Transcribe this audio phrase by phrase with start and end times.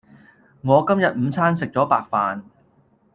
[0.63, 2.41] 我今日午餐食咗白飯